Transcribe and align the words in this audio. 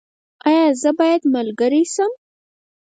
ایا 0.47 0.63
زه 0.81 0.89
باید 0.99 1.21
ملګری 1.35 1.83
شم؟ 1.93 2.11